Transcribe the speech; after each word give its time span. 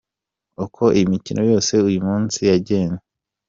Uko 0.65 0.83
imikino 1.01 1.41
yose 1.51 1.73
uyu 1.87 1.99
munsi 2.07 2.39
yagenze. 2.49 3.03